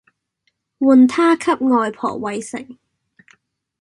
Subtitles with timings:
[0.79, 2.75] 換她給外婆餵食